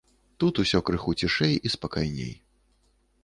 Тут 0.43 0.61
усё 0.63 0.79
крыху 0.87 1.13
цішэй 1.21 1.53
і 1.69 1.71
спакайней. 1.75 2.31